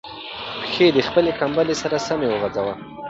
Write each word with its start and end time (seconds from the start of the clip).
پښې 0.61 0.85
د 0.95 0.97
خپلې 1.07 1.31
کمپلې 1.39 1.75
سره 1.81 1.97
سمې 2.07 2.27
وغځوئ. 2.29 2.73